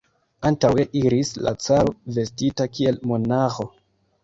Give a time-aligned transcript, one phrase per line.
[0.49, 3.71] Antaŭe iris la caro, vestita kiel monaĥo.